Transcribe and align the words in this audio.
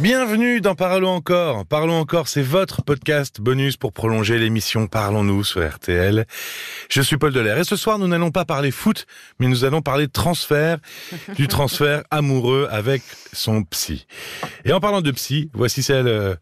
Bienvenue 0.00 0.60
dans 0.60 0.74
Parlons 0.74 1.10
encore. 1.10 1.64
Parlons 1.66 1.98
encore, 2.00 2.26
c'est 2.26 2.42
votre 2.42 2.82
podcast 2.82 3.40
bonus 3.40 3.76
pour 3.76 3.92
prolonger 3.92 4.38
l'émission 4.38 4.88
Parlons-nous 4.88 5.44
sur 5.44 5.64
RTL. 5.64 6.26
Je 6.90 7.00
suis 7.00 7.16
Paul 7.16 7.32
Delair 7.32 7.58
et 7.58 7.64
ce 7.64 7.76
soir 7.76 8.00
nous 8.00 8.08
n'allons 8.08 8.32
pas 8.32 8.44
parler 8.44 8.72
foot, 8.72 9.06
mais 9.38 9.46
nous 9.46 9.64
allons 9.64 9.82
parler 9.82 10.08
transfert, 10.08 10.78
du 11.36 11.46
transfert 11.46 12.02
amoureux 12.10 12.66
avec 12.72 13.02
son 13.32 13.62
psy. 13.62 14.06
Et 14.64 14.72
en 14.72 14.80
parlant 14.80 15.00
de 15.00 15.12
psy, 15.12 15.50
voici 15.54 15.84
celle 15.84 16.08
euh, 16.08 16.34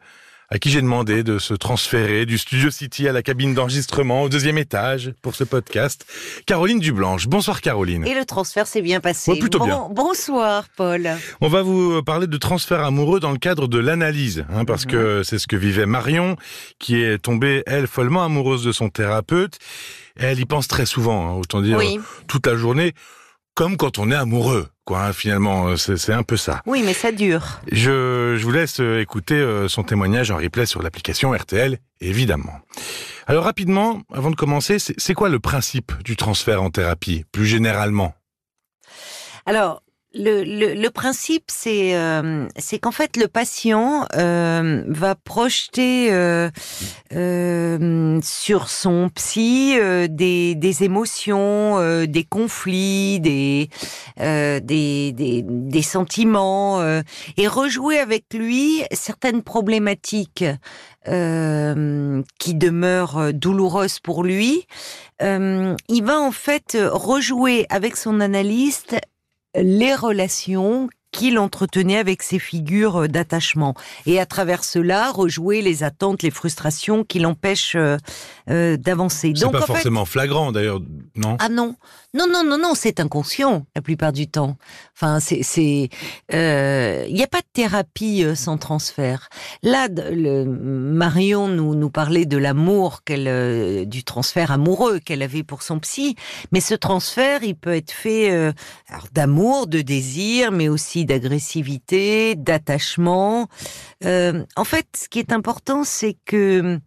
à 0.54 0.58
qui 0.58 0.68
j'ai 0.68 0.82
demandé 0.82 1.22
de 1.22 1.38
se 1.38 1.54
transférer 1.54 2.26
du 2.26 2.36
Studio 2.36 2.70
City 2.70 3.08
à 3.08 3.12
la 3.12 3.22
cabine 3.22 3.54
d'enregistrement 3.54 4.20
au 4.22 4.28
deuxième 4.28 4.58
étage 4.58 5.14
pour 5.22 5.34
ce 5.34 5.44
podcast. 5.44 6.04
Caroline 6.44 6.78
Dublanche. 6.78 7.26
Bonsoir 7.26 7.62
Caroline. 7.62 8.06
Et 8.06 8.14
le 8.14 8.26
transfert 8.26 8.66
s'est 8.66 8.82
bien 8.82 9.00
passé. 9.00 9.30
Ouais, 9.32 9.38
plutôt 9.38 9.60
Bon- 9.60 9.64
bien. 9.64 9.88
Bonsoir 9.90 10.66
Paul. 10.76 11.08
On 11.40 11.48
va 11.48 11.62
vous 11.62 12.02
parler 12.02 12.26
de 12.26 12.36
transfert 12.36 12.84
amoureux 12.84 13.18
dans 13.18 13.30
le 13.30 13.38
cadre 13.38 13.66
de 13.66 13.78
l'analyse, 13.78 14.44
hein, 14.50 14.66
parce 14.66 14.84
que 14.84 15.22
c'est 15.22 15.38
ce 15.38 15.46
que 15.46 15.56
vivait 15.56 15.86
Marion, 15.86 16.36
qui 16.78 17.00
est 17.00 17.16
tombée, 17.16 17.62
elle, 17.66 17.86
follement 17.86 18.22
amoureuse 18.22 18.62
de 18.62 18.72
son 18.72 18.90
thérapeute. 18.90 19.56
Et 20.20 20.24
elle 20.24 20.38
y 20.38 20.44
pense 20.44 20.68
très 20.68 20.84
souvent, 20.84 21.28
hein, 21.30 21.32
autant 21.40 21.62
dire 21.62 21.78
Oui. 21.78 21.98
toute 22.28 22.46
la 22.46 22.56
journée, 22.56 22.92
comme 23.54 23.78
quand 23.78 23.98
on 23.98 24.10
est 24.10 24.14
amoureux, 24.14 24.68
quoi. 24.84 25.04
hein, 25.06 25.12
finalement, 25.12 25.68
euh, 25.68 25.76
c'est 25.76 26.12
un 26.12 26.22
peu 26.22 26.36
ça. 26.36 26.62
Oui, 26.66 26.82
mais 26.84 26.94
ça 26.94 27.12
dure. 27.12 27.60
Je, 27.70 28.36
je 28.38 28.44
vous 28.44 28.50
laisse 28.52 28.80
euh, 28.80 29.00
écouter 29.00 29.34
euh, 29.34 29.68
son 29.68 29.82
témoignage 29.82 30.30
en 30.30 30.36
replay 30.36 30.66
sur 30.66 30.82
l'application 30.82 31.32
RTL, 31.32 31.78
évidemment. 32.00 32.60
Alors 33.26 33.44
rapidement, 33.44 34.02
avant 34.12 34.30
de 34.30 34.36
commencer, 34.36 34.78
c'est 34.78 34.94
c'est 34.98 35.14
quoi 35.14 35.28
le 35.28 35.38
principe 35.38 35.92
du 36.04 36.16
transfert 36.16 36.62
en 36.62 36.70
thérapie, 36.70 37.24
plus 37.32 37.46
généralement? 37.46 38.14
Alors, 39.46 39.82
le, 40.14 40.44
le, 40.44 40.74
le 40.74 40.90
principe, 40.90 41.44
c'est 41.48 41.96
euh, 41.96 42.46
c'est 42.56 42.78
qu'en 42.78 42.90
fait, 42.90 43.16
le 43.16 43.28
patient 43.28 44.06
euh, 44.16 44.84
va 44.88 45.14
projeter 45.14 46.12
euh, 46.12 46.50
euh, 47.14 48.20
sur 48.22 48.68
son 48.68 49.08
psy 49.14 49.76
euh, 49.78 50.08
des, 50.08 50.54
des 50.54 50.84
émotions, 50.84 51.78
euh, 51.78 52.06
des 52.06 52.24
conflits, 52.24 53.20
des, 53.20 53.68
des, 54.18 54.60
des, 55.12 55.42
des 55.44 55.82
sentiments, 55.82 56.82
et 57.36 57.48
rejouer 57.48 57.98
avec 57.98 58.24
lui 58.34 58.82
certaines 58.92 59.42
problématiques 59.42 60.44
qui 61.04 62.54
demeurent 62.54 63.32
douloureuses 63.32 63.98
pour 63.98 64.22
lui. 64.22 64.66
Il 65.20 66.02
va 66.02 66.20
en 66.20 66.32
fait 66.32 66.76
rejouer 66.80 67.66
avec 67.70 67.96
son 67.96 68.20
analyste 68.20 68.96
les 69.54 69.94
relations 69.94 70.88
qu'il 71.12 71.38
entretenait 71.38 71.98
avec 71.98 72.22
ses 72.22 72.38
figures 72.38 73.08
d'attachement. 73.08 73.74
Et 74.06 74.18
à 74.18 74.26
travers 74.26 74.64
cela, 74.64 75.12
rejouer 75.12 75.62
les 75.62 75.84
attentes, 75.84 76.22
les 76.22 76.30
frustrations 76.30 77.04
qui 77.04 77.20
l'empêchent 77.20 77.76
euh, 77.76 77.96
euh, 78.50 78.76
d'avancer. 78.76 79.32
C'est 79.36 79.50
pas 79.50 79.58
en 79.58 79.60
fait- 79.60 79.66
forcément 79.66 80.04
flagrant, 80.04 80.50
d'ailleurs, 80.50 80.80
non? 81.14 81.36
Ah 81.38 81.48
non, 81.48 81.76
non, 82.14 82.26
non, 82.26 82.42
non, 82.44 82.58
non, 82.58 82.72
c'est 82.74 82.98
inconscient 82.98 83.66
la 83.76 83.82
plupart 83.82 84.12
du 84.12 84.26
temps. 84.26 84.56
Enfin, 84.96 85.20
c'est, 85.20 85.42
c'est, 85.42 85.88
euh, 86.34 87.04
il 87.08 87.14
n'y 87.14 87.22
a 87.22 87.26
pas 87.26 87.40
de 87.40 87.46
thérapie 87.52 88.24
euh, 88.24 88.34
sans 88.34 88.56
transfert. 88.58 89.28
Là, 89.62 89.88
le, 89.88 90.44
Marion 90.44 91.48
nous 91.48 91.74
nous 91.74 91.90
parlait 91.90 92.26
de 92.26 92.36
l'amour 92.38 93.04
qu'elle, 93.04 93.28
euh, 93.28 93.84
du 93.84 94.02
transfert 94.04 94.50
amoureux 94.50 94.98
qu'elle 94.98 95.22
avait 95.22 95.42
pour 95.42 95.62
son 95.62 95.78
psy, 95.78 96.16
mais 96.52 96.60
ce 96.60 96.74
transfert, 96.74 97.42
il 97.42 97.54
peut 97.54 97.74
être 97.74 97.90
fait 97.92 98.30
euh, 98.32 98.52
alors, 98.88 99.06
d'amour, 99.12 99.66
de 99.66 99.82
désir, 99.82 100.52
mais 100.52 100.68
aussi 100.68 101.01
d'agressivité, 101.04 102.34
d'attachement. 102.34 103.48
Euh, 104.04 104.44
en 104.56 104.64
fait, 104.64 104.86
ce 104.96 105.08
qui 105.08 105.18
est 105.18 105.32
important, 105.32 105.84
c'est 105.84 106.16
que 106.24 106.78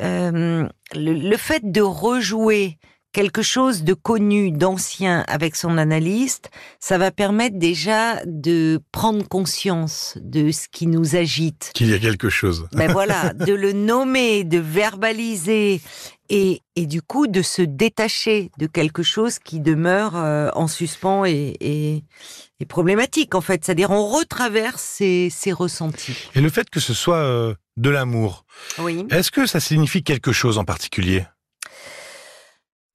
euh, 0.00 0.68
le, 0.94 1.12
le 1.12 1.36
fait 1.36 1.70
de 1.70 1.80
rejouer 1.80 2.78
quelque 3.16 3.40
chose 3.40 3.82
de 3.82 3.94
connu, 3.94 4.50
d'ancien 4.50 5.24
avec 5.26 5.56
son 5.56 5.78
analyste, 5.78 6.50
ça 6.80 6.98
va 6.98 7.10
permettre 7.10 7.58
déjà 7.58 8.20
de 8.26 8.78
prendre 8.92 9.26
conscience 9.26 10.18
de 10.20 10.50
ce 10.50 10.68
qui 10.70 10.86
nous 10.86 11.16
agite. 11.16 11.70
Qu'il 11.74 11.88
y 11.88 11.94
a 11.94 11.98
quelque 11.98 12.28
chose. 12.28 12.68
Ben 12.72 12.92
voilà, 12.92 13.32
de 13.34 13.54
le 13.54 13.72
nommer, 13.72 14.44
de 14.44 14.58
verbaliser 14.58 15.80
et, 16.28 16.62
et 16.76 16.86
du 16.86 17.02
coup 17.02 17.26
de 17.26 17.42
se 17.42 17.62
détacher 17.62 18.50
de 18.58 18.66
quelque 18.66 19.02
chose 19.02 19.38
qui 19.38 19.60
demeure 19.60 20.16
euh, 20.16 20.50
en 20.54 20.66
suspens 20.68 21.24
et, 21.24 21.56
et, 21.60 22.04
et 22.60 22.64
problématique 22.66 23.34
en 23.34 23.40
fait. 23.40 23.64
C'est-à-dire 23.64 23.90
on 23.90 24.06
retraverse 24.06 24.82
ses, 24.82 25.28
ses 25.30 25.52
ressentis. 25.52 26.16
Et 26.34 26.40
le 26.40 26.48
fait 26.50 26.68
que 26.70 26.80
ce 26.80 26.94
soit 26.94 27.18
euh, 27.18 27.54
de 27.76 27.90
l'amour, 27.90 28.44
Oui. 28.78 29.04
est-ce 29.10 29.30
que 29.30 29.46
ça 29.46 29.60
signifie 29.60 30.02
quelque 30.02 30.32
chose 30.32 30.58
en 30.58 30.64
particulier? 30.64 31.24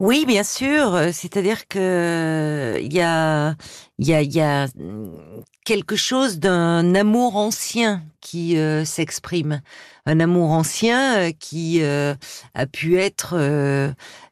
Oui, 0.02 0.26
bien 0.26 0.42
sûr. 0.44 0.96
euh, 0.96 1.10
C'est-à-dire 1.14 1.68
que 1.68 2.80
il 2.82 2.92
y 2.92 3.02
a, 3.02 3.56
y 4.00 4.14
a, 4.14 4.24
y 4.24 4.42
a 4.42 4.66
hum, 4.80 5.16
quelque 5.64 5.96
chose 5.96 6.40
d'un 6.40 6.96
amour 6.96 7.36
ancien 7.36 8.02
qui 8.20 8.58
euh, 8.58 8.84
s'exprime, 8.84 9.62
un 10.08 10.20
amour 10.20 10.50
ancien 10.50 11.18
euh, 11.20 11.32
qui 11.40 11.84
euh, 11.84 12.16
a 12.56 12.66
pu 12.66 12.98
être 12.98 13.36
euh, 13.38 13.92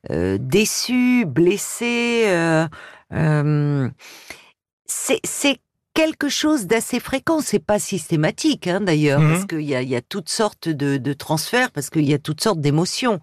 euh, 0.10 0.40
déçu, 0.42 1.26
blessé. 1.28 2.24
euh, 2.26 2.68
euh, 3.14 3.88
c'est, 4.88 5.22
quelque 5.94 6.30
chose 6.30 6.66
d'assez 6.66 7.00
fréquent. 7.00 7.42
C'est 7.42 7.60
pas 7.64 7.78
systématique, 7.78 8.68
hein, 8.68 8.80
d'ailleurs, 8.80 9.20
parce 9.20 9.46
qu'il 9.46 9.62
y 9.62 9.74
y 9.74 9.96
a 9.96 10.02
toutes 10.02 10.30
sortes 10.30 10.70
de, 10.70 10.98
de 10.98 11.14
transferts, 11.14 11.72
parce 11.72 11.90
qu'il 11.90 12.08
y 12.10 12.14
a 12.14 12.20
toutes 12.20 12.42
sortes 12.42 12.62
d'émotions. 12.62 13.20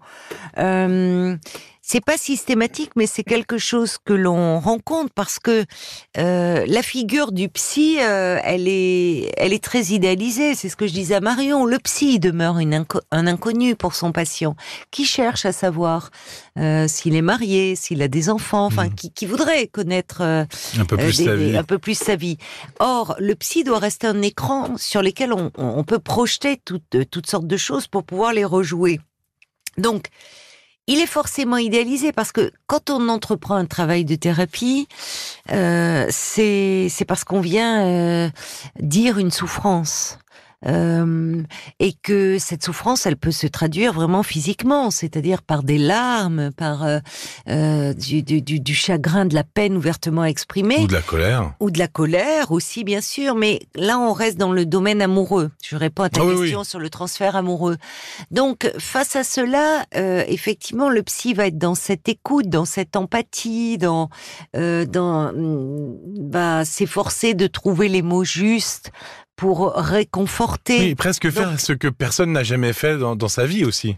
C'est 1.89 2.03
pas 2.03 2.17
systématique, 2.17 2.91
mais 2.97 3.07
c'est 3.07 3.23
quelque 3.23 3.57
chose 3.57 3.97
que 4.03 4.11
l'on 4.11 4.59
rencontre 4.59 5.09
parce 5.15 5.39
que 5.39 5.63
euh, 6.17 6.65
la 6.67 6.83
figure 6.83 7.31
du 7.31 7.47
psy, 7.47 7.95
euh, 8.01 8.41
elle 8.43 8.67
est, 8.67 9.31
elle 9.37 9.53
est 9.53 9.63
très 9.63 9.83
idéalisée. 9.85 10.53
C'est 10.53 10.67
ce 10.67 10.75
que 10.75 10.85
je 10.85 10.91
disais 10.91 11.15
à 11.15 11.21
Marion. 11.21 11.65
Le 11.65 11.79
psy 11.79 12.19
demeure 12.19 12.59
une 12.59 12.73
inco- 12.75 12.99
un 13.11 13.25
inconnu 13.25 13.77
pour 13.77 13.95
son 13.95 14.11
patient, 14.11 14.57
qui 14.91 15.05
cherche 15.05 15.45
à 15.45 15.53
savoir 15.53 16.09
euh, 16.59 16.89
s'il 16.89 17.15
est 17.15 17.21
marié, 17.21 17.77
s'il 17.77 18.01
a 18.01 18.09
des 18.09 18.29
enfants, 18.29 18.65
enfin, 18.65 18.87
Mhm. 18.87 18.95
qui, 18.95 19.11
qui 19.13 19.25
voudrait 19.25 19.67
connaître 19.67 20.17
euh, 20.19 20.43
Un 20.77 20.83
peu 20.83 20.95
euh, 20.95 21.05
plus 21.05 21.17
des- 21.19 21.23
sa 21.23 21.35
vie. 21.37 21.55
un 21.55 21.63
peu 21.63 21.77
plus 21.77 21.97
sa 21.97 22.17
vie. 22.17 22.35
Or, 22.81 23.15
le 23.17 23.33
psy 23.35 23.63
doit 23.63 23.79
rester 23.79 24.07
un 24.07 24.21
écran 24.23 24.75
sur 24.75 25.01
lequel 25.01 25.31
on, 25.31 25.51
on- 25.57 25.85
peut 25.85 25.99
projeter 25.99 26.59
toutes, 26.65 27.09
toutes 27.09 27.27
sortes 27.29 27.47
de 27.47 27.55
choses 27.55 27.87
pour 27.87 28.03
pouvoir 28.03 28.33
les 28.33 28.43
rejouer. 28.43 28.99
Donc, 29.77 30.07
il 30.87 30.99
est 30.99 31.07
forcément 31.07 31.57
idéalisé 31.57 32.11
parce 32.11 32.31
que 32.31 32.51
quand 32.65 32.89
on 32.89 33.09
entreprend 33.09 33.55
un 33.55 33.65
travail 33.65 34.05
de 34.05 34.15
thérapie, 34.15 34.87
euh, 35.51 36.07
c'est 36.09 37.05
parce 37.07 37.23
qu'on 37.23 37.41
vient 37.41 37.85
euh, 37.85 38.29
dire 38.79 39.17
une 39.17 39.31
souffrance. 39.31 40.17
Euh, 40.65 41.43
et 41.79 41.93
que 42.01 42.39
cette 42.39 42.63
souffrance, 42.63 43.05
elle 43.05 43.15
peut 43.15 43.31
se 43.31 43.45
traduire 43.45 43.93
vraiment 43.93 44.23
physiquement, 44.23 44.89
c'est-à-dire 44.89 45.43
par 45.43 45.61
des 45.61 45.77
larmes, 45.77 46.51
par 46.51 46.83
euh, 46.83 46.97
euh, 47.47 47.93
du, 47.93 48.23
du, 48.23 48.41
du- 48.41 48.59
du 48.59 48.73
chagrin, 48.73 49.25
de 49.25 49.35
la 49.35 49.43
peine 49.43 49.77
ouvertement 49.77 50.23
exprimée 50.25 50.79
Ou 50.79 50.87
de 50.87 50.93
la 50.93 51.03
colère 51.03 51.53
ou 51.59 51.69
de 51.69 51.77
la 51.77 51.87
colère 51.87 52.51
aussi, 52.51 52.83
bien 52.83 53.01
sûr, 53.01 53.35
mais 53.35 53.59
là, 53.75 53.99
on 53.99 54.13
reste 54.13 54.37
dans 54.39 54.51
le 54.51 54.65
domaine 54.65 55.01
amoureux. 55.03 55.51
Je 55.63 55.75
réponds 55.75 56.03
à 56.03 56.09
ta 56.09 56.21
Ah 56.21 56.25
oui, 56.25 56.37
question 56.41 56.63
sur 56.63 56.79
le 56.79 56.89
transfert 56.89 57.35
amoureux. 57.35 57.77
Donc, 58.31 58.71
face 58.79 59.15
à 59.15 59.23
cela, 59.23 59.85
euh, 59.95 60.23
effectivement, 60.27 60.89
le 60.89 61.03
psy 61.03 61.35
va 61.35 61.45
être 61.47 61.59
dans 61.59 61.75
cette 61.75 62.09
écoute, 62.09 62.49
dans 62.49 62.65
cette 62.65 62.95
empathie, 62.95 63.77
dans, 63.77 64.09
dans, 64.55 65.31
va 66.31 66.65
s'efforcer 66.65 67.35
de 67.35 67.45
trouver 67.45 67.89
les 67.89 68.01
mots 68.01 68.23
justes 68.23 68.91
pour 69.37 69.73
réconforter. 69.75 70.79
Oui, 70.79 70.95
presque 70.95 71.29
faire 71.29 71.57
ce 71.59 71.71
que 71.71 71.87
personne 71.87 72.33
n'a 72.33 72.43
jamais 72.43 72.73
fait 72.73 72.97
dans, 72.97 73.15
dans 73.15 73.29
sa 73.29 73.45
vie 73.45 73.63
aussi, 73.63 73.95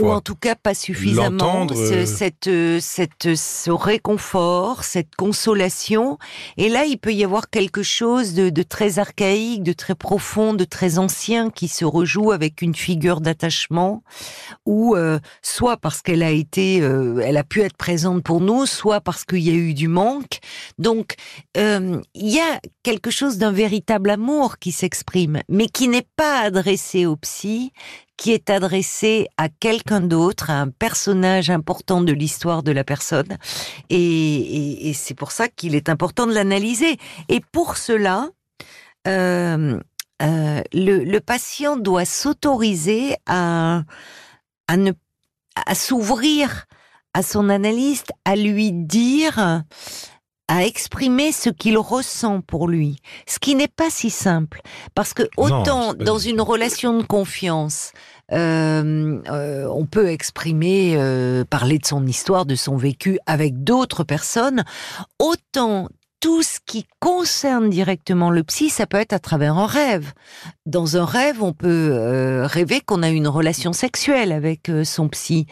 ou 0.00 0.10
en 0.10 0.20
tout 0.20 0.34
cas 0.34 0.54
pas 0.54 0.74
suffisamment. 0.74 1.66
Euh, 1.70 2.06
cette 2.06 2.48
euh, 2.48 2.78
cette 2.80 3.34
ce 3.34 3.70
réconfort 3.70 4.84
cette 4.84 5.14
consolation. 5.16 6.18
Et 6.56 6.68
là 6.68 6.84
il 6.84 6.98
peut 6.98 7.12
y 7.12 7.24
avoir 7.24 7.50
quelque 7.50 7.82
chose 7.82 8.34
de, 8.34 8.50
de 8.50 8.62
très 8.62 8.98
archaïque 8.98 9.62
de 9.62 9.72
très 9.72 9.94
profond 9.94 10.54
de 10.54 10.64
très 10.64 10.98
ancien 10.98 11.50
qui 11.50 11.68
se 11.68 11.84
rejoue 11.84 12.32
avec 12.32 12.62
une 12.62 12.74
figure 12.74 13.20
d'attachement 13.20 14.02
ou 14.66 14.96
euh, 14.96 15.18
soit 15.42 15.76
parce 15.76 16.02
qu'elle 16.02 16.22
a 16.22 16.30
été 16.30 16.80
euh, 16.80 17.20
elle 17.24 17.36
a 17.36 17.44
pu 17.44 17.62
être 17.62 17.76
présente 17.76 18.22
pour 18.22 18.40
nous 18.40 18.66
soit 18.66 19.00
parce 19.00 19.24
qu'il 19.24 19.40
y 19.40 19.50
a 19.50 19.54
eu 19.54 19.74
du 19.74 19.88
manque. 19.88 20.38
Donc 20.78 21.14
il 21.56 22.02
y 22.14 22.40
a 22.40 22.60
quelque 22.82 23.10
chose 23.10 23.38
d'un 23.38 23.52
véritable 23.52 24.10
amour 24.10 24.58
qui 24.58 24.72
s'exprime 24.72 25.42
mais 25.48 25.66
qui 25.66 25.88
n'est 25.88 26.06
pas 26.16 26.40
adressé 26.40 27.06
au 27.06 27.16
psy 27.16 27.72
qui 28.16 28.32
est 28.32 28.50
adressé 28.50 29.26
à 29.36 29.48
quelqu'un 29.48 30.00
d'autre, 30.00 30.50
à 30.50 30.60
un 30.60 30.68
personnage 30.68 31.50
important 31.50 32.00
de 32.00 32.12
l'histoire 32.12 32.62
de 32.62 32.72
la 32.72 32.84
personne. 32.84 33.38
Et, 33.90 34.92
c'est 34.94 35.14
pour 35.14 35.32
ça 35.32 35.48
qu'il 35.48 35.74
est 35.74 35.88
important 35.88 36.26
de 36.26 36.32
l'analyser. 36.32 36.96
Et 37.28 37.40
pour 37.40 37.76
cela, 37.76 38.28
euh, 39.08 39.78
euh, 40.22 40.62
le, 40.72 41.18
patient 41.18 41.76
doit 41.76 42.04
s'autoriser 42.04 43.16
à, 43.26 43.82
à 44.68 45.74
s'ouvrir 45.74 46.66
à 47.14 47.22
son 47.22 47.48
analyste, 47.48 48.12
à 48.24 48.34
lui 48.34 48.72
dire, 48.72 49.62
à 50.48 50.64
exprimer 50.64 51.32
ce 51.32 51.48
qu'il 51.48 51.78
ressent 51.78 52.40
pour 52.42 52.68
lui, 52.68 52.98
ce 53.26 53.38
qui 53.38 53.54
n'est 53.54 53.68
pas 53.68 53.90
si 53.90 54.10
simple, 54.10 54.60
parce 54.94 55.14
que 55.14 55.22
autant 55.36 55.94
dans 55.94 56.18
une 56.18 56.40
relation 56.40 56.98
de 56.98 57.02
confiance, 57.02 57.92
euh, 58.32 59.20
euh, 59.28 59.66
on 59.70 59.86
peut 59.86 60.08
exprimer, 60.08 60.94
euh, 60.96 61.44
parler 61.44 61.78
de 61.78 61.86
son 61.86 62.06
histoire, 62.06 62.46
de 62.46 62.56
son 62.56 62.76
vécu 62.76 63.18
avec 63.26 63.64
d'autres 63.64 64.04
personnes, 64.04 64.64
autant 65.18 65.88
tout 66.20 66.42
ce 66.42 66.58
qui 66.64 66.86
concerne 67.00 67.68
directement 67.68 68.30
le 68.30 68.42
psy, 68.44 68.70
ça 68.70 68.86
peut 68.86 68.96
être 68.98 69.12
à 69.12 69.18
travers 69.18 69.58
un 69.58 69.66
rêve. 69.66 70.12
Dans 70.64 70.96
un 70.96 71.04
rêve, 71.04 71.42
on 71.42 71.52
peut 71.52 72.44
rêver 72.44 72.80
qu'on 72.80 73.02
a 73.02 73.10
une 73.10 73.28
relation 73.28 73.74
sexuelle 73.74 74.32
avec 74.32 74.70
son 74.84 75.08
psy. 75.08 75.46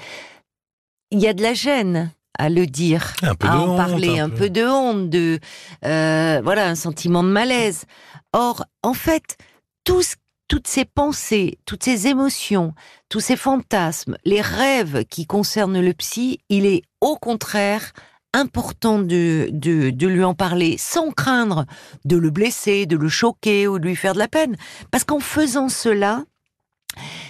Il 1.11 1.21
y 1.21 1.29
a 1.29 1.35
de 1.35 1.43
la 1.43 1.53
gêne 1.53 2.11
à 2.39 2.49
le 2.49 2.67
dire, 2.67 3.13
à 3.23 3.57
en 3.57 3.69
honte, 3.71 3.77
parler, 3.77 4.19
un 4.19 4.27
un, 4.27 4.29
peu. 4.31 4.37
peu 4.37 4.51
de 4.51 4.65
honte, 4.67 5.11
de 5.11 5.39
euh, 5.85 6.41
voilà, 6.43 6.69
un 6.69 6.75
sentiment 6.75 7.23
de 7.23 7.29
malaise. 7.29 7.85
Or, 8.33 8.65
en 8.83 8.95
fait, 8.95 9.37
tout 9.85 10.03
ce- 10.03 10.17
toutes 10.49 10.67
ces 10.69 10.85
pensées, 10.85 11.59
toutes 11.65 11.83
ces 11.85 12.09
émotions, 12.09 12.75
tous 13.09 13.21
ces 13.21 13.37
fantasmes, 13.37 14.17
les 14.25 14.41
rêves 14.43 15.05
qui 15.09 15.25
concernent 15.27 15.81
le 15.81 15.93
psy, 15.95 16.41
il 16.51 16.67
est 16.67 16.83
au 17.01 17.17
contraire 17.17 17.93
important 18.35 18.99
de, 18.99 19.49
de, 19.51 19.91
de 19.91 20.07
lui 20.07 20.25
en 20.25 20.35
parler 20.35 20.77
sans 20.79 21.11
craindre 21.11 21.65
de 22.05 22.17
le 22.17 22.31
blesser, 22.31 22.87
de 22.87 22.97
le 22.97 23.09
choquer 23.09 23.67
ou 23.69 23.79
de 23.79 23.87
lui 23.87 23.97
faire 23.97 24.15
de 24.15 24.19
la 24.19 24.29
peine. 24.29 24.57
Parce 24.91 25.05
qu'en 25.05 25.21
faisant 25.21 25.69
cela, 25.69 26.25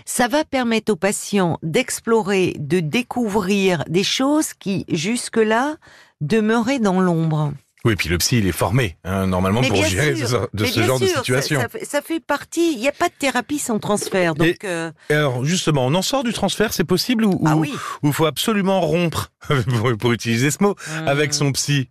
ça 0.04 0.28
va 0.28 0.44
permettre 0.44 0.92
au 0.92 0.96
patient 0.96 1.58
d'explorer, 1.62 2.54
de 2.58 2.80
découvrir 2.80 3.84
des 3.88 4.04
choses 4.04 4.54
qui, 4.54 4.84
jusque-là, 4.88 5.76
demeuraient 6.20 6.78
dans 6.78 7.00
l'ombre. 7.00 7.52
Oui, 7.84 7.96
puis 7.96 8.08
le 8.08 8.16
psy, 8.18 8.38
il 8.38 8.46
est 8.46 8.52
formé, 8.52 8.96
hein, 9.02 9.26
normalement, 9.26 9.60
Mais 9.60 9.66
pour 9.68 9.84
gérer 9.84 10.14
sûr, 10.14 10.48
de 10.54 10.64
ce 10.64 10.82
genre 10.84 11.00
de 11.00 11.06
sûr, 11.06 11.18
situation. 11.18 11.60
Ça, 11.60 11.68
fait- 11.68 11.84
ça 11.84 12.00
fait 12.00 12.20
partie. 12.20 12.74
Il 12.74 12.78
n'y 12.78 12.86
a 12.86 12.92
pas 12.92 13.08
de 13.08 13.14
thérapie 13.18 13.58
sans 13.58 13.80
transfert. 13.80 14.34
Et- 14.40 14.56
euh, 14.62 14.92
Alors, 15.10 15.44
justement, 15.44 15.86
on 15.86 15.94
en 15.94 16.02
sort 16.02 16.22
du 16.22 16.32
transfert, 16.32 16.72
c'est 16.72 16.84
possible 16.84 17.24
ou 17.24 17.42
ah 17.44 17.56
oui. 17.56 17.74
il 18.04 18.12
faut 18.12 18.26
absolument 18.26 18.80
rompre, 18.80 19.32
pour, 19.80 19.96
pour 19.98 20.12
utiliser 20.12 20.52
ce 20.52 20.62
mot, 20.62 20.76
avec 21.06 21.30
Hum. 21.30 21.32
son 21.32 21.52
psy? 21.52 21.90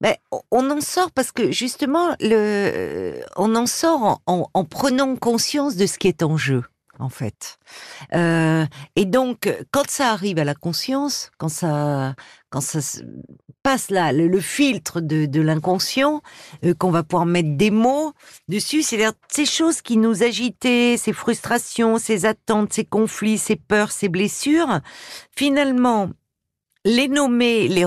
Ben, 0.00 0.14
on- 0.50 0.70
en 0.70 0.80
sort 0.80 1.10
parce 1.12 1.30
que 1.32 1.50
justement, 1.52 2.16
le, 2.20 3.20
on 3.36 3.54
en 3.54 3.66
sort 3.66 4.02
en, 4.02 4.20
en- 4.26 4.50
en 4.54 4.64
prenant 4.64 5.14
conscience 5.16 5.76
de 5.76 5.86
ce 5.86 5.98
qui 5.98 6.08
est 6.08 6.22
en 6.22 6.36
jeu, 6.38 6.62
en 6.98 7.10
fait. 7.10 7.58
Euh, 8.14 8.64
et 8.96 9.04
donc, 9.04 9.52
quand 9.72 9.90
ça 9.90 10.10
arrive 10.10 10.38
à 10.38 10.44
la 10.44 10.54
conscience, 10.54 11.30
quand 11.38 11.50
ça, 11.50 12.14
quand 12.50 12.62
ça 12.62 12.80
se 12.80 13.00
passe 13.62 13.90
là, 13.90 14.12
le, 14.12 14.26
le 14.26 14.40
filtre 14.40 15.02
de, 15.02 15.26
de 15.26 15.40
l'inconscient, 15.42 16.22
euh, 16.64 16.72
qu'on 16.72 16.90
va 16.90 17.02
pouvoir 17.02 17.26
mettre 17.26 17.56
des 17.58 17.70
mots 17.70 18.12
dessus, 18.48 18.82
c'est-à-dire 18.82 19.12
ces 19.28 19.44
choses 19.44 19.82
qui 19.82 19.98
nous 19.98 20.22
agitaient, 20.22 20.96
ces 20.96 21.12
frustrations, 21.12 21.98
ces 21.98 22.24
attentes, 22.24 22.72
ces 22.72 22.86
conflits, 22.86 23.36
ces 23.36 23.56
peurs, 23.56 23.92
ces 23.92 24.08
blessures, 24.08 24.80
finalement, 25.36 26.08
les 26.86 27.08
nommer, 27.08 27.68
les 27.68 27.84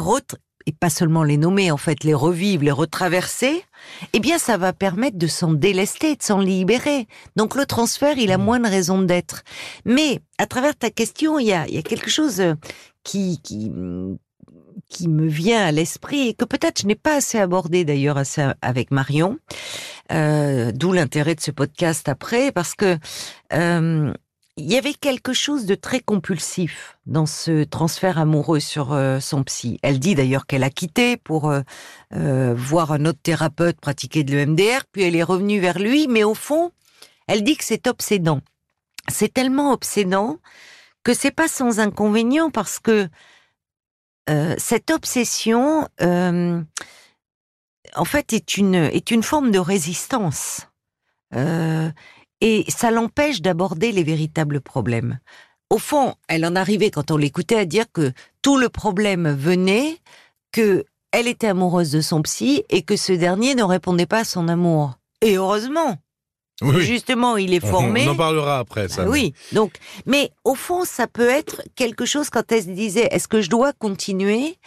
et 0.65 0.71
pas 0.71 0.89
seulement 0.89 1.23
les 1.23 1.37
nommer, 1.37 1.71
en 1.71 1.77
fait, 1.77 2.03
les 2.03 2.13
revivre, 2.13 2.63
les 2.63 2.71
retraverser, 2.71 3.63
eh 4.13 4.19
bien, 4.19 4.37
ça 4.37 4.57
va 4.57 4.73
permettre 4.73 5.17
de 5.17 5.27
s'en 5.27 5.53
délester, 5.53 6.15
de 6.15 6.23
s'en 6.23 6.39
libérer. 6.39 7.07
Donc, 7.35 7.55
le 7.55 7.65
transfert, 7.65 8.17
il 8.17 8.31
a 8.31 8.37
moins 8.37 8.59
de 8.59 8.67
raisons 8.67 9.01
d'être. 9.01 9.43
Mais, 9.85 10.19
à 10.37 10.45
travers 10.45 10.75
ta 10.75 10.89
question, 10.89 11.39
il 11.39 11.47
y 11.47 11.53
a, 11.53 11.67
il 11.67 11.75
y 11.75 11.77
a 11.77 11.83
quelque 11.83 12.09
chose 12.09 12.39
euh, 12.39 12.53
qui, 13.03 13.41
qui, 13.41 13.71
qui 14.89 15.07
me 15.07 15.27
vient 15.27 15.65
à 15.65 15.71
l'esprit 15.71 16.29
et 16.29 16.33
que 16.33 16.45
peut-être 16.45 16.81
je 16.81 16.87
n'ai 16.87 16.95
pas 16.95 17.15
assez 17.15 17.39
abordé 17.39 17.83
d'ailleurs 17.83 18.21
avec 18.61 18.91
Marion. 18.91 19.37
Euh, 20.11 20.71
D'où 20.73 20.91
l'intérêt 20.91 21.35
de 21.35 21.41
ce 21.41 21.51
podcast 21.51 22.07
après, 22.09 22.51
parce 22.51 22.75
que 22.75 22.97
euh, 23.53 24.13
il 24.55 24.71
y 24.71 24.77
avait 24.77 24.93
quelque 24.93 25.33
chose 25.33 25.65
de 25.65 25.73
très 25.73 25.99
compulsif 25.99 26.97
dans 27.07 27.25
ce 27.25 27.63
transfert 27.63 28.19
amoureux 28.19 28.59
sur 28.59 28.93
euh, 28.93 29.19
son 29.19 29.43
psy. 29.43 29.79
Elle 29.81 29.99
dit 29.99 30.13
d'ailleurs 30.13 30.45
qu'elle 30.45 30.63
a 30.63 30.69
quitté 30.69 31.17
pour 31.17 31.49
euh, 31.49 31.61
euh, 32.13 32.53
voir 32.55 32.91
un 32.91 33.05
autre 33.05 33.19
thérapeute 33.21 33.79
pratiquer 33.79 34.23
de 34.23 34.35
l'EMDR, 34.35 34.85
puis 34.91 35.01
elle 35.01 35.15
est 35.15 35.23
revenue 35.23 35.59
vers 35.59 35.79
lui, 35.79 36.07
mais 36.07 36.23
au 36.23 36.35
fond, 36.35 36.71
elle 37.27 37.43
dit 37.43 37.57
que 37.57 37.63
c'est 37.63 37.87
obsédant. 37.87 38.41
C'est 39.07 39.33
tellement 39.33 39.73
obsédant 39.73 40.37
que 41.03 41.13
c'est 41.13 41.31
pas 41.31 41.47
sans 41.47 41.79
inconvénient 41.79 42.49
parce 42.51 42.79
que 42.79 43.09
cette 44.57 44.89
obsession, 44.89 45.89
en 45.99 46.65
fait, 48.05 48.31
est 48.31 48.55
une 48.55 48.75
est 48.75 49.11
une 49.11 49.23
forme 49.23 49.51
de 49.51 49.59
résistance. 49.59 50.69
Et 52.45 52.65
ça 52.67 52.91
l'empêche 52.91 53.41
d'aborder 53.41 53.93
les 53.93 54.03
véritables 54.03 54.59
problèmes. 54.59 55.17
Au 55.69 55.77
fond, 55.77 56.13
elle 56.27 56.45
en 56.45 56.57
arrivait 56.57 56.91
quand 56.91 57.09
on 57.09 57.15
l'écoutait 57.17 57.55
à 57.55 57.65
dire 57.65 57.85
que 57.91 58.11
tout 58.41 58.57
le 58.57 58.67
problème 58.67 59.33
venait 59.33 59.97
que 60.51 60.83
elle 61.13 61.27
était 61.27 61.47
amoureuse 61.47 61.91
de 61.91 62.01
son 62.01 62.21
psy 62.21 62.63
et 62.69 62.81
que 62.81 62.97
ce 62.97 63.13
dernier 63.13 63.55
ne 63.55 63.63
répondait 63.63 64.05
pas 64.05 64.19
à 64.19 64.23
son 64.25 64.49
amour. 64.49 64.97
Et 65.21 65.37
heureusement, 65.37 65.97
Oui, 66.61 66.83
justement, 66.83 67.37
il 67.37 67.53
est 67.53 67.65
formé. 67.65 68.05
On 68.07 68.11
en 68.11 68.15
parlera 68.17 68.59
après, 68.59 68.89
ça. 68.89 69.03
Ah 69.05 69.09
oui, 69.09 69.33
donc, 69.53 69.73
mais 70.05 70.31
au 70.43 70.55
fond, 70.55 70.83
ça 70.83 71.07
peut 71.07 71.29
être 71.29 71.61
quelque 71.75 72.05
chose 72.05 72.29
quand 72.29 72.51
elle 72.51 72.63
se 72.63 72.69
disait, 72.69 73.07
est-ce 73.11 73.27
que 73.29 73.41
je 73.41 73.49
dois 73.49 73.71
continuer? 73.73 74.57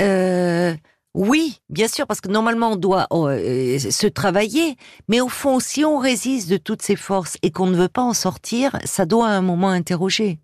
Euh, 0.00 0.74
Oui, 1.14 1.60
bien 1.68 1.88
sûr, 1.88 2.06
parce 2.06 2.22
que 2.22 2.28
normalement 2.28 2.72
on 2.72 2.76
doit 2.76 3.06
euh, 3.12 3.78
se 3.78 4.06
travailler, 4.06 4.76
mais 5.08 5.20
au 5.20 5.28
fond, 5.28 5.60
si 5.60 5.84
on 5.84 5.98
résiste 5.98 6.48
de 6.48 6.56
toutes 6.56 6.80
ses 6.80 6.96
forces 6.96 7.36
et 7.42 7.50
qu'on 7.50 7.66
ne 7.66 7.76
veut 7.76 7.88
pas 7.88 8.02
en 8.02 8.14
sortir, 8.14 8.78
ça 8.84 9.04
doit 9.04 9.28
à 9.28 9.32
un 9.32 9.42
moment 9.42 9.68
interroger. 9.68 10.38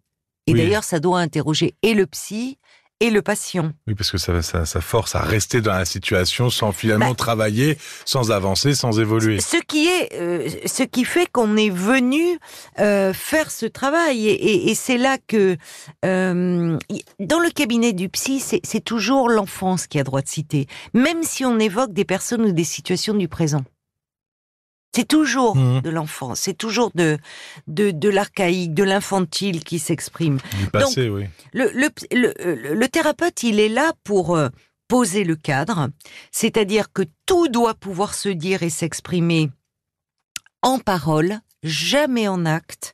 Et 0.47 0.53
Oui. 0.53 0.59
d'ailleurs, 0.59 0.85
ça 0.85 1.01
doit 1.01 1.21
interroger 1.21 1.75
et 1.83 1.95
le 1.95 2.07
psy 2.07 2.59
et 3.01 3.11
le 3.11 3.23
patient. 3.23 3.71
Oui, 3.87 3.95
parce 3.95 4.11
que 4.11 4.19
ça, 4.19 4.43
ça, 4.43 4.65
ça 4.67 4.81
force 4.81 5.15
à 5.15 5.21
rester 5.21 5.61
dans 5.61 5.73
la 5.73 5.85
situation 5.85 6.51
sans 6.51 6.73
finalement 6.73 7.11
Bah. 7.11 7.15
travailler, 7.15 7.79
sans 8.05 8.31
avancer, 8.33 8.75
sans 8.75 8.99
évoluer. 8.99 9.41
Ce 9.41 9.57
qui 9.67 9.87
est, 9.87 10.15
euh, 10.15 10.49
ce 10.67 10.83
qui 10.83 11.05
fait 11.05 11.27
qu'on 11.31 11.57
est 11.57 11.71
venu 11.71 12.39
euh, 12.81 13.13
faire 13.13 13.51
ce 13.51 13.67
travail, 13.67 14.27
et, 14.29 14.33
et- 14.33 14.71
et 14.71 14.75
c'est 14.75 14.99
là 14.99 15.17
que 15.27 15.57
euh, 16.05 16.77
dans 17.21 17.39
le 17.41 17.51
cabinet 17.51 17.93
du 17.93 18.09
psy, 18.09 18.41
c'est 18.41 18.61
c'est 18.65 18.85
toujours 18.85 19.29
l'enfance 19.29 19.87
qui 19.87 19.99
a 20.01 20.05
droit 20.05 20.23
de 20.23 20.29
citer, 20.29 20.67
même 20.95 21.23
si 21.23 21.45
on 21.45 21.59
évoque 21.59 21.93
des 21.93 22.05
personnes 22.05 22.43
ou 22.43 22.53
des 22.53 22.65
situations 22.65 23.15
du 23.15 23.29
présent. 23.29 23.63
C'est 24.99 25.07
toujours 25.07 25.55
Mhm. 25.57 25.81
de 25.83 25.91
l'enfance, 25.91 26.41
c'est 26.41 26.55
toujours 26.59 26.91
de 26.97 27.19
de, 27.69 27.93
de 27.93 28.09
l'archaïque, 28.09 28.75
de 28.75 28.83
l'infantile 28.83 29.63
qui 29.63 29.79
s'exprime. 29.79 30.39
Du 30.59 30.67
passé, 30.67 31.09
oui. 31.09 31.27
Le, 31.53 31.71
le, 31.73 31.89
le, 32.11 32.75
le- 32.75 32.89
thérapeute, 32.89 33.45
il 33.45 33.61
est 33.61 33.69
là 33.69 33.93
pour 34.03 34.35
euh, 34.37 34.49
poser 34.89 35.23
le 35.23 35.37
cadre, 35.37 35.91
c'est-à-dire 36.33 36.93
que 36.93 37.03
tout 37.27 37.47
doit 37.47 37.75
pouvoir 37.75 38.13
se 38.15 38.29
dire 38.29 38.65
et 38.65 38.71
s'exprimer 38.71 39.51
en 40.63 40.81
parole, 40.81 41.39
jamais 41.63 42.27
en 42.27 42.45
acte, 42.45 42.93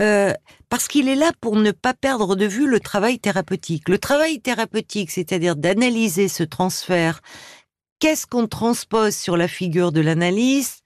euh, 0.00 0.32
parce 0.70 0.88
qu'il 0.88 1.08
est 1.10 1.14
là 1.14 1.30
pour 1.42 1.56
ne 1.56 1.72
pas 1.72 1.92
perdre 1.92 2.36
de 2.36 2.46
vue 2.46 2.66
le 2.66 2.80
travail 2.80 3.18
thérapeutique. 3.18 3.90
Le 3.90 3.98
travail 3.98 4.40
thérapeutique, 4.40 5.10
c'est-à-dire 5.10 5.56
d'analyser 5.56 6.28
ce 6.28 6.42
transfert, 6.42 7.20
qu'est-ce 7.98 8.26
qu'on 8.26 8.46
transpose 8.46 9.14
sur 9.14 9.36
la 9.36 9.46
figure 9.48 9.92
de 9.92 10.00
l'analyse 10.00 10.76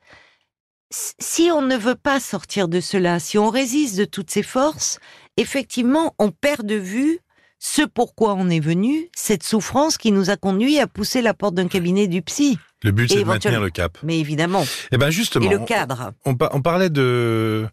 si 0.91 1.51
on 1.53 1.63
ne 1.63 1.77
veut 1.77 1.95
pas 1.95 2.21
sortir 2.21 2.69
de 2.69 2.81
cela, 2.81 3.19
si 3.21 3.39
on 3.39 3.51
résiste 3.51 3.97
de 3.99 4.05
toutes 4.05 4.31
ses 4.31 4.43
forces, 4.43 4.99
effectivement, 5.37 6.15
on 6.19 6.31
perd 6.31 6.67
de 6.67 6.75
vue 6.77 7.19
ce 7.61 7.83
pourquoi 7.83 8.35
on 8.35 8.49
est 8.51 8.61
venu, 8.61 9.09
cette 9.17 9.43
souffrance 9.43 9.99
qui 9.99 10.13
nous 10.13 10.31
a 10.31 10.37
conduit 10.37 10.79
à 10.79 10.87
pousser 10.87 11.23
la 11.23 11.35
porte 11.35 11.55
d'un 11.57 11.67
cabinet 11.67 12.07
du 12.07 12.23
psy. 12.23 12.57
Le 12.85 12.93
but, 12.93 13.09
c'est 13.11 13.19
de 13.19 13.25
maintenir 13.25 13.61
le 13.61 13.71
cap. 13.71 13.99
Mais 14.05 14.21
évidemment. 14.21 14.65
Eh 14.93 14.97
ben 14.99 15.11
justement, 15.11 15.45
Et 15.45 15.49
le 15.53 15.59
cadre. 15.59 16.13
on, 16.25 16.37
par- 16.37 16.55
on 16.55 16.63
parlait 16.63 16.91
de, 16.91 17.67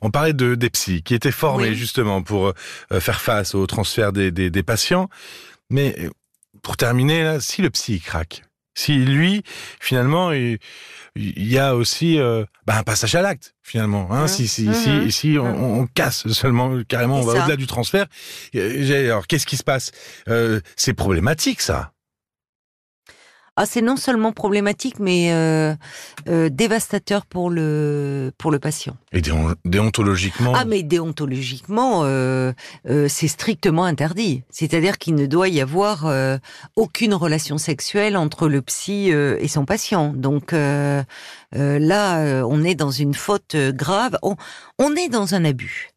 on 0.00 0.10
parlait 0.10 0.32
de 0.32 0.54
des 0.54 0.70
psys 0.70 1.02
qui 1.02 1.14
étaient 1.14 1.30
formés 1.30 1.68
Oui. 1.68 1.74
justement 1.74 2.22
pour 2.22 2.54
euh, 2.92 3.00
faire 3.00 3.20
face 3.20 3.54
au 3.54 3.66
transfert 3.66 4.12
des, 4.14 4.30
des, 4.30 4.48
des 4.50 4.62
patients. 4.62 5.10
Mais 5.68 6.08
pour 6.62 6.78
terminer, 6.78 7.22
là, 7.22 7.40
si 7.40 7.60
le 7.60 7.68
psy 7.68 8.00
craque, 8.00 8.42
si 8.78 8.94
lui, 8.96 9.42
finalement, 9.80 10.30
il, 10.32 10.58
il 11.16 11.48
y 11.48 11.58
a 11.58 11.74
aussi 11.74 12.18
euh, 12.18 12.44
bah, 12.66 12.76
un 12.78 12.82
passage 12.84 13.14
à 13.16 13.22
l'acte, 13.22 13.54
finalement. 13.62 14.08
Hein, 14.12 14.22
Mhm. 14.22 14.28
Si, 14.28 14.46
si, 14.48 14.62
Mhm. 14.68 14.74
si, 14.74 15.12
si 15.12 15.38
on, 15.38 15.80
on 15.80 15.86
casse 15.86 16.28
seulement, 16.32 16.78
carrément, 16.86 17.18
on 17.20 17.24
va 17.24 17.32
au-delà 17.42 17.56
du 17.56 17.66
transfert. 17.66 18.06
Alors, 18.54 19.26
qu'est-ce 19.26 19.46
qui 19.46 19.56
se 19.56 19.64
passe? 19.64 19.90
Euh, 20.28 20.60
C'est 20.76 20.94
problématique, 20.94 21.60
ça. 21.60 21.92
Ah, 23.60 23.66
c'est 23.66 23.82
non 23.82 23.96
seulement 23.96 24.30
problématique, 24.30 25.00
mais 25.00 25.32
euh, 25.32 25.74
euh, 26.28 26.48
dévastateur 26.48 27.26
pour 27.26 27.50
le 27.50 28.30
pour 28.38 28.52
le 28.52 28.60
patient. 28.60 28.96
Et 29.10 29.20
déon- 29.20 29.56
déontologiquement. 29.64 30.52
Ah, 30.54 30.64
mais 30.64 30.84
déontologiquement, 30.84 32.02
euh, 32.04 32.52
c'est 33.08 33.26
strictement 33.26 33.84
interdit. 33.84 34.44
C'est-à-dire 34.48 34.96
qu'il 34.98 35.16
ne 35.16 35.26
doit 35.26 35.48
y 35.48 35.60
avoir 35.60 36.06
aucune 36.76 37.14
relation 37.14 37.58
sexuelle 37.58 38.16
entre 38.16 38.48
le 38.48 38.62
psy 38.62 39.08
et 39.10 39.48
son 39.48 39.64
patient. 39.64 40.12
Donc 40.14 40.52
là, 40.52 41.04
on 41.52 42.64
est 42.64 42.74
dans 42.76 42.92
une 42.92 43.14
faute 43.14 43.56
grave. 43.56 44.18
On, 44.22 44.36
on 44.78 44.94
est 44.94 45.08
dans 45.08 45.34
un 45.34 45.44
abus. 45.44 45.90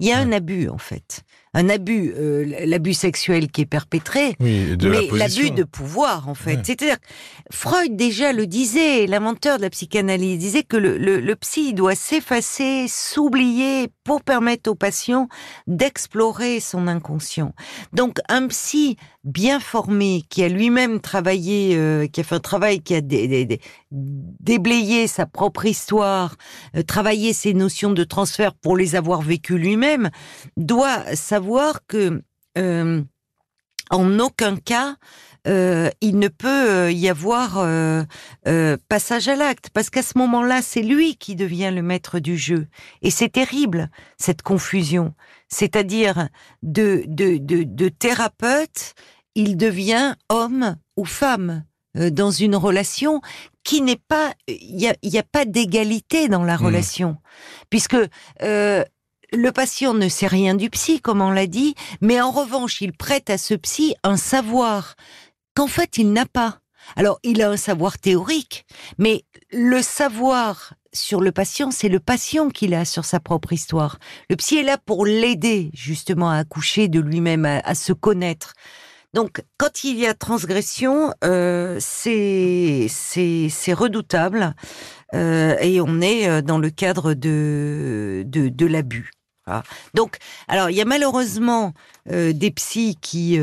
Il 0.00 0.06
y 0.08 0.12
a 0.12 0.18
un 0.18 0.30
abus 0.32 0.68
en 0.68 0.76
fait, 0.78 1.22
un 1.56 1.70
abus, 1.70 2.12
euh, 2.14 2.44
l'abus 2.66 2.92
sexuel 2.92 3.50
qui 3.50 3.62
est 3.62 3.66
perpétré. 3.66 4.36
oui, 4.40 4.76
de 4.76 4.90
mais 4.90 5.08
l'abus 5.10 5.50
de 5.50 5.64
pouvoir, 5.64 6.28
en 6.28 6.34
fait. 6.34 6.56
Ouais. 6.56 6.62
C'est-à-dire, 6.62 6.98
Freud 7.50 7.96
déjà 7.96 8.34
le 8.34 8.46
disait, 8.46 9.06
l'inventeur 9.06 9.56
de 9.56 9.62
la 9.62 9.70
psychanalyse 9.70 10.38
disait 10.38 10.64
que 10.64 10.76
le, 10.76 10.98
le, 10.98 11.18
le 11.18 11.36
psy 11.36 11.72
doit 11.72 11.94
s'effacer, 11.94 12.88
s'oublier 12.88 13.88
pour 14.04 14.22
permettre 14.22 14.70
au 14.70 14.74
patient 14.74 15.28
d'explorer 15.66 16.60
son 16.60 16.88
inconscient. 16.88 17.54
Donc, 17.94 18.18
un 18.28 18.48
psy 18.48 18.98
bien 19.26 19.60
formé, 19.60 20.22
qui 20.30 20.42
a 20.44 20.48
lui-même 20.48 21.00
travaillé, 21.00 21.76
euh, 21.76 22.06
qui 22.06 22.20
a 22.20 22.24
fait 22.24 22.36
un 22.36 22.40
travail, 22.40 22.80
qui 22.80 22.94
a 22.94 23.00
dé- 23.00 23.28
dé- 23.28 23.44
dé- 23.44 23.60
déblayé 23.90 25.08
sa 25.08 25.26
propre 25.26 25.66
histoire, 25.66 26.36
euh, 26.76 26.82
travaillé 26.82 27.32
ses 27.32 27.52
notions 27.52 27.90
de 27.92 28.04
transfert 28.04 28.54
pour 28.54 28.76
les 28.76 28.94
avoir 28.94 29.20
vécues 29.20 29.58
lui-même, 29.58 30.10
doit 30.56 31.04
savoir 31.16 31.80
que 31.86 32.22
euh, 32.56 33.02
en 33.90 34.18
aucun 34.20 34.56
cas 34.56 34.96
euh, 35.46 35.90
il 36.00 36.18
ne 36.18 36.28
peut 36.28 36.70
euh, 36.70 36.90
y 36.90 37.08
avoir 37.08 37.58
euh, 37.58 38.02
euh, 38.48 38.76
passage 38.88 39.28
à 39.28 39.36
l'acte 39.36 39.70
parce 39.72 39.90
qu'à 39.90 40.02
ce 40.02 40.18
moment-là, 40.18 40.60
c'est 40.60 40.82
lui 40.82 41.16
qui 41.16 41.36
devient 41.36 41.70
le 41.72 41.82
maître 41.82 42.18
du 42.18 42.36
jeu 42.36 42.66
et 43.02 43.10
c'est 43.10 43.28
terrible 43.28 43.88
cette 44.18 44.42
confusion. 44.42 45.14
C'est-à-dire 45.48 46.28
de, 46.64 47.04
de, 47.06 47.38
de, 47.38 47.62
de 47.62 47.88
thérapeute, 47.88 48.94
il 49.36 49.56
devient 49.56 50.14
homme 50.28 50.76
ou 50.96 51.04
femme 51.04 51.64
euh, 51.96 52.10
dans 52.10 52.32
une 52.32 52.56
relation 52.56 53.20
qui 53.62 53.80
n'est 53.82 54.00
pas, 54.08 54.32
il 54.48 54.80
y 54.80 54.88
a, 54.88 54.94
y 55.02 55.18
a 55.18 55.22
pas 55.22 55.44
d'égalité 55.44 56.26
dans 56.28 56.42
la 56.42 56.56
Mhm. 56.56 56.64
relation, 56.66 57.16
puisque 57.70 57.96
euh, 58.42 58.84
le 59.32 59.50
patient 59.52 59.94
ne 59.94 60.08
sait 60.08 60.26
rien 60.26 60.54
du 60.54 60.68
psy, 60.70 61.00
comme 61.00 61.20
on 61.20 61.30
l'a 61.30 61.46
dit, 61.46 61.74
mais 62.00 62.20
en 62.20 62.30
revanche, 62.30 62.80
il 62.80 62.92
prête 62.92 63.30
à 63.30 63.38
ce 63.38 63.54
psy 63.54 63.94
un 64.02 64.16
savoir 64.16 64.94
qu'en 65.54 65.66
fait 65.68 65.98
il 65.98 66.12
n'a 66.12 66.26
pas. 66.26 66.58
Alors, 66.94 67.18
il 67.24 67.42
a 67.42 67.50
un 67.50 67.56
savoir 67.56 67.98
théorique, 67.98 68.64
mais 68.98 69.24
le 69.50 69.82
savoir 69.82 70.74
sur 70.92 71.20
le 71.20 71.32
patient, 71.32 71.72
c'est 71.72 71.88
le 71.88 71.98
patient 71.98 72.48
qui 72.48 72.68
l'a 72.68 72.84
sur 72.84 73.04
sa 73.04 73.18
propre 73.18 73.52
histoire. 73.52 73.98
Le 74.30 74.36
psy 74.36 74.58
est 74.58 74.62
là 74.62 74.78
pour 74.78 75.04
l'aider 75.04 75.70
justement 75.74 76.30
à 76.30 76.36
accoucher 76.36 76.86
de 76.88 77.00
lui-même, 77.00 77.44
à, 77.44 77.58
à 77.64 77.74
se 77.74 77.92
connaître. 77.92 78.52
Donc, 79.16 79.42
quand 79.56 79.82
il 79.82 79.98
y 79.98 80.06
a 80.06 80.12
transgression, 80.12 81.10
euh, 81.24 81.78
c'est 81.80 82.90
redoutable 83.72 84.54
euh, 85.14 85.56
et 85.58 85.80
on 85.80 86.02
est 86.02 86.28
euh, 86.28 86.42
dans 86.42 86.58
le 86.58 86.68
cadre 86.68 87.14
de 87.14 88.66
l'abus. 88.66 89.12
Donc, 89.94 90.18
alors 90.48 90.68
il 90.68 90.76
y 90.76 90.82
a 90.82 90.84
malheureusement 90.84 91.72
des 92.10 92.50
psys 92.50 92.98
qui 93.00 93.38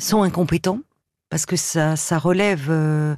sont 0.00 0.22
incompétents 0.22 0.80
parce 1.30 1.46
que 1.46 1.56
ça, 1.56 1.96
ça 1.96 2.18
relève, 2.18 2.66
euh, 2.70 3.14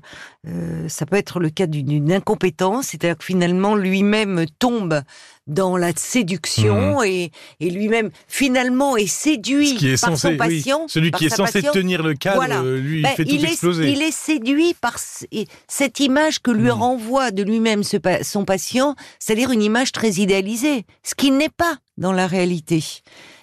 euh, 0.46 0.88
ça 0.88 1.06
peut 1.06 1.16
être 1.16 1.40
le 1.40 1.50
cas 1.50 1.66
d'une- 1.66 2.12
incompétence, 2.12 2.88
c'est-à-dire 2.88 3.16
que 3.18 3.24
finalement 3.24 3.74
lui-même 3.74 4.44
tombe 4.58 5.00
dans 5.48 5.76
la 5.76 5.90
séduction 5.96 7.02
et, 7.02 7.32
et 7.58 7.70
lui-même 7.70 8.10
finalement 8.28 8.96
est 8.96 9.06
séduit 9.08 9.70
Ce 9.70 9.74
qui 9.74 9.88
est 9.88 10.00
par 10.00 10.10
censé, 10.10 10.20
son 10.20 10.28
oui, 10.32 10.36
patient. 10.36 10.84
celui 10.88 11.10
qui 11.10 11.26
est 11.26 11.34
censé 11.34 11.62
tenir 11.62 12.02
le 12.02 12.14
cadre, 12.14 12.36
Voilà. 12.36 12.60
euh, 12.60 12.78
lui, 12.78 12.98
il 12.98 13.02
Ben, 13.02 13.16
fait 13.16 13.24
tout 13.24 13.34
il, 13.34 13.44
est, 13.44 13.48
exploser. 13.48 13.90
il 13.90 14.02
est 14.02 14.12
séduit 14.12 14.74
par 14.74 14.98
ce- 14.98 15.24
et 15.32 15.46
cette 15.66 15.98
image 15.98 16.40
que 16.40 16.50
lui 16.52 16.68
Mm. 16.68 16.72
renvoie 16.72 17.30
de 17.32 17.42
lui-même 17.42 17.82
son 17.82 18.44
patient, 18.44 18.94
c'est-à-dire 19.18 19.50
une 19.50 19.62
image 19.62 19.90
très 19.90 20.10
idéalisée, 20.12 20.84
ce 21.02 21.14
qui 21.14 21.30
n'est 21.32 21.48
pas 21.48 21.76
dans 21.98 22.12
la 22.12 22.26
réalité. 22.26 22.84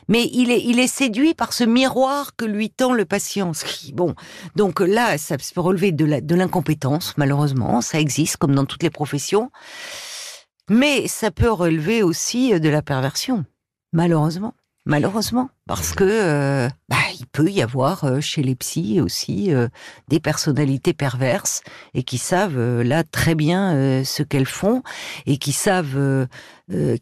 Mais 0.09 0.29
il 0.33 0.51
est, 0.51 0.61
il 0.65 0.79
est 0.79 0.87
séduit 0.87 1.33
par 1.33 1.53
ce 1.53 1.63
miroir 1.63 2.35
que 2.35 2.43
lui 2.43 2.69
tend 2.69 2.91
le 2.93 3.05
patient. 3.05 3.53
Bon, 3.93 4.15
donc 4.55 4.81
là, 4.81 5.17
ça 5.17 5.37
peut 5.37 5.61
relever 5.61 5.93
de 5.93 6.03
la- 6.03 6.19
de 6.19 6.35
l'incompétence, 6.35 7.13
malheureusement, 7.15 7.79
ça 7.79 7.99
existe 7.99 8.35
comme 8.35 8.53
dans 8.55 8.65
toutes 8.65 8.83
les 8.83 8.89
professions. 8.89 9.51
Mais 10.69 11.07
ça 11.07 11.31
peut 11.31 11.51
relever 11.51 12.03
aussi 12.03 12.59
de 12.59 12.69
la 12.69 12.81
perversion, 12.81 13.45
malheureusement. 13.93 14.53
Malheureusement, 14.85 15.49
parce 15.67 15.93
que 15.93 16.03
euh, 16.03 16.67
bah, 16.87 16.95
il 17.19 17.27
peut 17.27 17.49
y 17.51 17.61
avoir 17.61 18.05
euh, 18.05 18.21
chez 18.21 18.41
les 18.41 18.55
psys 18.55 19.01
aussi 19.01 19.53
euh, 19.53 19.67
des 20.07 20.19
personnalités 20.19 20.93
perverses 20.93 21.61
et 21.93 22.01
qui 22.01 22.17
savent 22.17 22.81
là 22.81 23.03
très 23.03 23.35
bien 23.35 24.03
ce 24.03 24.23
qu'elles 24.23 24.47
font 24.47 24.81
et 25.27 25.37
qui 25.37 25.51
savent, 25.51 26.27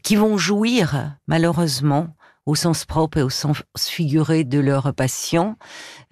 qui 0.02 0.16
vont 0.16 0.36
jouir 0.36 1.16
malheureusement 1.28 2.08
au 2.48 2.54
sens 2.54 2.86
propre 2.86 3.18
et 3.18 3.22
au 3.22 3.28
sens 3.28 3.58
figuré 3.78 4.42
de 4.42 4.58
leurs 4.58 4.94
patients, 4.94 5.56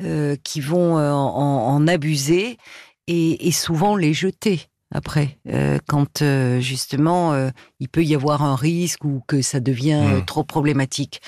euh, 0.02 0.36
qui 0.44 0.60
vont 0.60 0.98
euh, 0.98 1.10
en, 1.10 1.74
en 1.74 1.88
abuser 1.88 2.58
et, 3.06 3.48
et 3.48 3.52
souvent 3.52 3.96
les 3.96 4.12
jeter 4.12 4.68
après, 4.94 5.38
euh, 5.48 5.78
quand 5.88 6.22
euh, 6.22 6.60
justement 6.60 7.32
euh, 7.32 7.48
il 7.80 7.88
peut 7.88 8.04
y 8.04 8.14
avoir 8.14 8.42
un 8.42 8.54
risque 8.54 9.04
ou 9.04 9.22
que 9.26 9.40
ça 9.42 9.60
devient 9.60 9.94
euh, 10.04 10.20
Mm. 10.20 10.24
trop 10.26 10.44
problématique. 10.44 11.20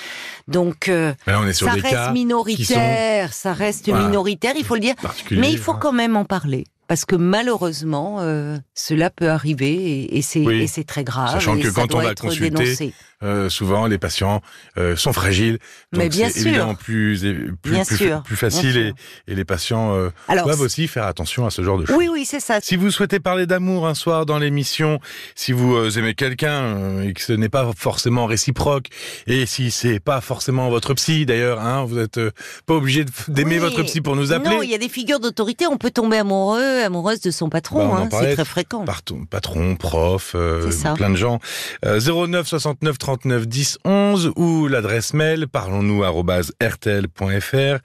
Donc 0.46 0.88
Mais 0.88 1.14
là, 1.26 1.40
on 1.40 1.46
est 1.46 1.52
sur 1.54 1.66
ça 1.66 1.72
reste 1.72 2.12
minoritaire, 2.12 3.32
ça 3.32 3.52
reste 3.54 3.88
minoritaire, 3.88 4.52
il 4.56 4.64
faut 4.64 4.74
le 4.74 4.80
dire. 4.80 4.94
Mais 5.30 5.50
il 5.50 5.58
faut 5.58 5.72
voilà. 5.72 5.80
quand 5.80 5.92
même 5.92 6.16
en 6.16 6.24
parler. 6.24 6.64
Parce 6.88 7.04
que 7.04 7.16
malheureusement, 7.16 8.16
euh, 8.20 8.56
cela 8.74 9.10
peut 9.10 9.28
arriver 9.28 9.72
et, 9.74 10.18
et 10.18 10.22
c'est 10.22 10.40
Oui. 10.40 10.66
très 10.86 11.04
grave. 11.04 11.32
Sachant 11.32 11.56
et 11.56 11.60
que 11.60 11.68
quand 11.68 11.94
on 11.94 12.00
va 12.00 12.14
consulter. 12.14 12.92
Euh, 13.24 13.48
souvent, 13.48 13.86
les 13.88 13.98
patients 13.98 14.42
euh, 14.76 14.94
sont 14.94 15.12
fragiles. 15.12 15.58
Donc 15.92 16.02
Mais 16.04 16.08
bien 16.08 16.28
c'est 16.30 16.38
sûr. 16.38 16.48
évidemment 16.50 16.76
plus, 16.76 17.18
plus, 17.62 17.72
Bien 17.72 17.84
plus, 17.84 17.96
sûr, 17.96 18.22
plus 18.22 18.34
bien 18.36 18.38
facile 18.38 18.94
et, 19.26 19.34
les 19.34 19.44
patients 19.44 19.92
euh, 19.96 20.10
Alors, 20.28 20.44
doivent 20.46 20.60
aussi 20.60 20.86
faire 20.86 21.04
attention 21.04 21.44
à 21.44 21.50
ce 21.50 21.62
genre 21.62 21.78
de 21.78 21.86
choses. 21.86 21.96
oui, 21.96 22.06
oui, 22.08 22.24
c'est 22.24 22.38
ça. 22.38 22.60
Si 22.62 22.76
vous 22.76 22.92
souhaitez 22.92 23.18
parler 23.18 23.46
d'amour 23.46 23.88
un 23.88 23.94
soir 23.94 24.24
dans 24.24 24.38
l'émission, 24.38 25.00
si 25.34 25.50
vous 25.50 25.98
aimez 25.98 26.14
quelqu'un 26.14 27.00
et 27.02 27.12
que 27.12 27.20
ce 27.20 27.32
n'est 27.32 27.48
pas 27.48 27.68
forcément 27.76 28.26
réciproque, 28.26 28.86
et 29.26 29.46
si 29.46 29.72
c'est 29.72 29.98
pas 29.98 30.20
forcément 30.20 30.70
votre 30.70 30.94
psy 30.94 31.26
d'ailleurs, 31.26 31.60
hein, 31.60 31.84
vous 31.84 31.98
êtes 31.98 32.18
euh, 32.18 32.30
pas 32.66 32.74
obligé 32.74 33.04
d'aimer 33.26 33.56
Oui. 33.56 33.60
votre 33.62 33.82
psy 33.82 34.00
pour 34.00 34.14
nous 34.14 34.32
appeler. 34.32 34.54
Non, 34.54 34.62
il 34.62 34.70
y 34.70 34.74
a 34.76 34.78
des 34.78 34.88
figures 34.88 35.18
d'autorité. 35.18 35.66
On 35.66 35.76
peut 35.76 35.90
tomber 35.90 36.18
amoureux, 36.18 36.77
amoureuse 36.82 37.20
de 37.20 37.30
son 37.30 37.48
patron. 37.48 37.88
Bah, 37.88 38.00
hein, 38.02 38.08
c'est 38.10 38.34
très 38.34 38.44
fréquent. 38.44 38.84
Partout, 38.84 39.24
patron, 39.30 39.76
prof, 39.76 40.32
euh, 40.34 40.70
plein 40.96 41.10
de 41.10 41.16
gens. 41.16 41.38
Euh, 41.84 42.00
09 42.00 42.46
69 42.46 42.98
39 42.98 43.46
10 43.46 43.78
11 43.84 44.32
ou 44.36 44.68
l'adresse 44.68 45.14
mail 45.14 45.46
parlons-nous 45.48 46.04
arobase 46.04 46.52
rtl.fr. 46.62 47.78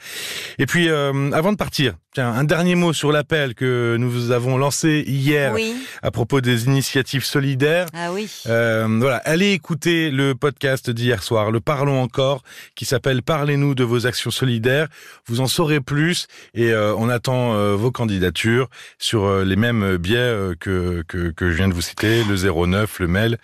Et 0.59 0.65
puis 0.65 0.89
euh, 0.89 1.31
avant 1.31 1.51
de 1.51 1.57
partir, 1.57 1.93
tiens, 2.13 2.31
un 2.31 2.43
dernier 2.43 2.75
mot 2.75 2.93
sur 2.93 3.11
l'appel 3.11 3.55
que 3.55 3.95
nous 3.99 4.09
vous 4.09 4.31
avons 4.31 4.57
lancé 4.57 5.03
hier 5.07 5.53
Oui. 5.53 5.75
à 6.01 6.11
propos 6.11 6.41
des 6.41 6.65
initiatives 6.65 7.23
solidaires. 7.23 7.87
Ah 7.93 8.11
oui. 8.11 8.29
Euh, 8.47 8.87
voilà, 8.99 9.17
allez 9.25 9.51
écouter 9.51 10.11
le 10.11 10.35
podcast 10.35 10.89
d'hier 10.89 11.23
soir, 11.23 11.51
le 11.51 11.59
Parlons 11.59 12.01
encore, 12.01 12.43
qui 12.75 12.85
s'appelle 12.85 13.21
Parlez-nous 13.23 13.75
de 13.75 13.83
vos 13.83 14.05
actions 14.05 14.31
solidaires. 14.31 14.87
Vous 15.27 15.39
en 15.41 15.47
saurez 15.47 15.79
plus 15.81 16.27
et 16.53 16.73
on 16.75 17.09
attend 17.09 17.75
vos 17.75 17.91
candidatures 17.91 18.67
sur 18.97 19.25
euh, 19.25 19.43
les 19.43 19.55
mêmes 19.55 19.97
biais 19.97 20.17
euh, 20.17 20.55
que, 20.59 21.03
que 21.07 21.29
que 21.31 21.49
je 21.49 21.55
viens 21.55 21.67
de 21.67 21.73
vous 21.73 21.81
citer, 21.81 22.23
le 22.23 22.35
09, 22.35 22.99
le 22.99 23.07
mail. 23.07 23.37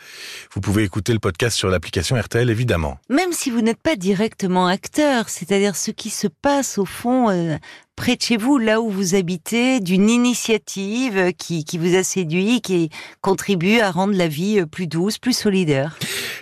Vous 0.53 0.62
pouvez 0.62 0.84
écouter 0.84 1.13
le 1.13 1.19
podcast 1.19 1.58
sur 1.58 1.69
l'application 1.69 2.15
RTL 2.15 2.50
évidemment. 2.50 3.00
Même 3.10 3.31
si 3.31 3.50
vous 3.50 3.62
n'êtes 3.62 3.81
pas 3.81 3.96
directement 3.96 4.67
acteur, 4.67 5.29
c'est-à-dire 5.29 5.75
ce 5.75 5.91
qui 5.91 6.10
se 6.10 6.27
passe 6.27 6.77
au 6.77 6.86
fond 6.86 7.29
euh, 7.29 7.58
près 7.96 8.15
de 8.15 8.22
chez 8.22 8.38
vous, 8.38 8.58
là 8.58 8.79
où 8.79 8.89
vous 8.89 9.15
habitez, 9.15 9.81
d'une 9.81 10.10
initiative 10.10 11.17
euh, 11.17 11.31
qui, 11.31 11.65
qui 11.65 11.77
vous 11.77 11.96
a 11.96 12.03
séduit, 12.03 12.62
qui 12.62 12.89
contribue 13.22 13.79
à 13.79 13.91
rendre 13.91 14.15
la 14.15 14.27
vie 14.27 14.60
euh, 14.60 14.65
plus 14.65 14.88
douce, 14.88 15.17
plus 15.17 15.38
solidaire. 15.38 15.98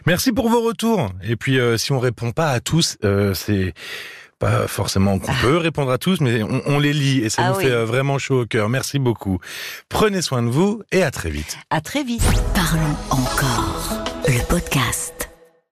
Merci 0.06 0.32
pour 0.32 0.50
vos 0.50 0.62
retours. 0.62 1.10
Et 1.24 1.36
puis 1.36 1.60
euh, 1.60 1.78
si 1.78 1.92
on 1.92 2.00
répond 2.00 2.32
pas 2.32 2.52
à 2.52 2.60
tous, 2.60 2.98
euh, 3.04 3.34
c'est 3.34 3.74
pas 4.40 4.68
forcément 4.68 5.20
qu'on 5.20 5.34
peut 5.42 5.58
répondre 5.58 5.92
à 5.92 5.98
tous, 5.98 6.22
mais 6.22 6.44
on, 6.44 6.62
on 6.66 6.80
les 6.80 6.94
lit 6.94 7.20
et 7.20 7.30
ça 7.30 7.44
Ah 7.46 7.50
nous 7.52 7.58
oui. 7.58 7.64
fait 7.66 7.72
euh, 7.72 7.86
vraiment 7.86 8.18
chaud 8.18 8.42
au 8.42 8.46
cœur. 8.46 8.70
Merci 8.70 9.00
beaucoup. 9.00 9.40
Prenez 9.90 10.22
soin 10.22 10.44
de 10.44 10.50
vous 10.50 10.82
et 10.92 11.04
à 11.04 11.12
très 11.12 11.30
vite. 11.30 11.58
À 11.70 11.82
très 11.82 12.04
vite. 12.04 12.24
Parlons 12.54 12.96
encore. 13.10 14.04
Le 14.28 14.46
podcast. 14.48 15.17